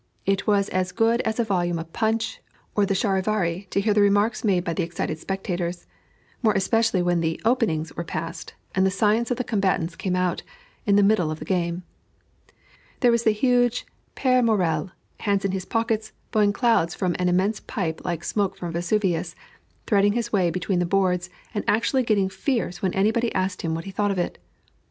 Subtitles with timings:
[0.25, 2.41] It was as good as a volume of Punch
[2.73, 5.85] or the Charivari to hear the remarks made by the excited spectators;
[6.41, 10.41] more especially when the "openings" were past, and the science of the combatants came out,
[10.87, 11.83] in the middle of the game.
[13.01, 13.85] There was the huge
[14.15, 18.71] "Père Morel," hands in his pockets, blowing clouds from an immense pipe like smoke from
[18.73, 19.35] Vesuvius,
[19.85, 23.85] threading his way between the boards and actually getting fierce when anybody asked him what
[23.85, 24.39] he thought of it.